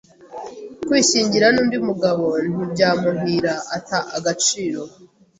[0.85, 4.81] kwishyingira n’undi mugabo ntibyamuhira ata agaciro